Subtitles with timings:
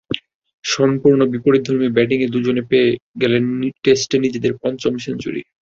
[0.65, 2.89] সম্পূর্ণ বিপরীত ধর্মী ব্যাটিংয়েই দুজনে পেয়ে
[3.21, 3.43] গেলেন
[3.83, 5.41] টেস্টে নিজেদের পঞ্চম সেঞ্চুরি।